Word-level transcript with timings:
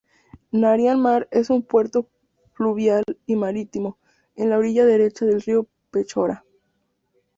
Narian-Mar 0.51 1.27
es 1.29 1.51
un 1.51 1.61
puerto 1.61 2.09
fluvial 2.53 3.03
y 3.27 3.35
marítimo, 3.35 3.99
en 4.35 4.49
la 4.49 4.57
orilla 4.57 4.83
derecha 4.83 5.27
del 5.27 5.43
río 5.43 5.67
Pechora. 5.91 6.43